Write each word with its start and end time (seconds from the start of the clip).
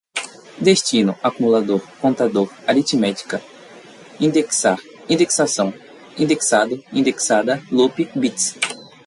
destino, 0.69 1.15
acumulador, 1.21 1.79
contador, 2.01 2.49
aritméticas, 2.65 3.39
indexar, 4.19 4.79
indexação, 5.07 5.71
indexado, 6.17 6.83
indexada, 6.91 7.61
loop, 7.71 8.03
bits 8.19 8.55